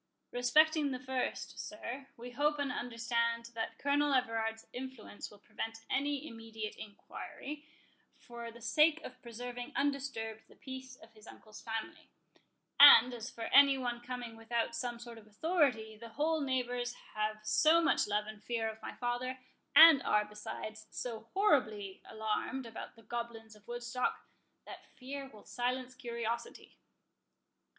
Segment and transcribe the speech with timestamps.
[0.31, 6.27] "Respecting the first, sir, we hope and understand that Colonel Everard's influence will prevent any
[6.27, 7.67] immediate enquiry,
[8.17, 12.09] for the sake of preserving undisturbed the peace of his uncle's family;
[12.79, 17.45] and as for any one coming without some sort of authority, the whole neighbours have
[17.45, 19.37] so much love and fear of my father,
[19.75, 24.21] and are, besides, so horribly alarmed about the goblins of Woodstock,
[24.65, 26.79] that fear will silence curiosity."